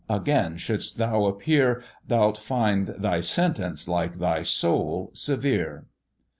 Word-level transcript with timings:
again 0.09 0.57
shouldst 0.57 0.97
thou 0.97 1.25
appear, 1.25 1.83
Thou'lt 2.07 2.35
find 2.39 2.87
thy 2.97 3.21
sentence, 3.21 3.87
like 3.87 4.15
thy 4.15 4.41
soul, 4.41 5.11
severe." 5.13 5.85